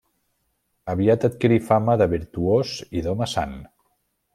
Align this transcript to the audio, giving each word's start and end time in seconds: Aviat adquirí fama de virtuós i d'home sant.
Aviat 0.93 1.27
adquirí 1.29 1.61
fama 1.69 1.97
de 2.03 2.09
virtuós 2.17 2.75
i 3.03 3.07
d'home 3.09 3.33
sant. 3.39 3.59